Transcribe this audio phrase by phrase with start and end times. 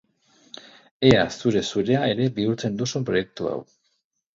[1.11, 3.59] Ea zure-zurea ere bihurtzen duzun proiektu hau!